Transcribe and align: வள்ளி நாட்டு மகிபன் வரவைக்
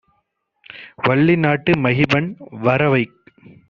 வள்ளி 1.03 1.35
நாட்டு 1.39 1.71
மகிபன் 1.83 2.29
வரவைக் 2.61 3.17